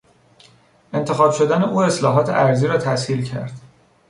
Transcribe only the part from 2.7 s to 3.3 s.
تسهیل